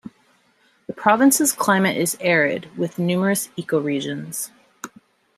[0.87, 4.49] The Province's climate is arid, with numerous ecoregions.